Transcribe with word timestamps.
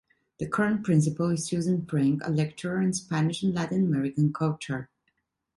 The 0.39 0.47
current 0.47 0.83
principal 0.83 1.29
is 1.29 1.45
Susan 1.45 1.83
Frenk, 1.83 2.21
a 2.25 2.31
lecturer 2.31 2.81
in 2.81 2.91
Spanish 2.91 3.43
and 3.43 3.53
Latin-American 3.53 4.33
culture. 4.33 4.89